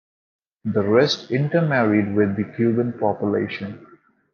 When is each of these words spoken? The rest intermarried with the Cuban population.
The 0.65 0.81
rest 0.81 1.29
intermarried 1.29 2.15
with 2.15 2.35
the 2.35 2.45
Cuban 2.55 2.93
population. 2.93 3.85